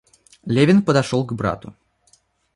[0.47, 1.75] Левин подошел к брату.